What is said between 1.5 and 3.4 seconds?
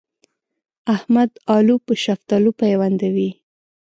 الو په شفتالو پيوندوي.